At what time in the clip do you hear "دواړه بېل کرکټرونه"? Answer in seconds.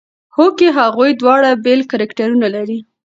1.21-2.47